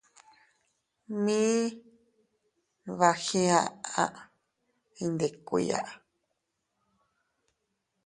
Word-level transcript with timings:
Mi 1.23 1.41
nbagiaʼa 2.91 4.03
iyndikuiya. 5.01 5.79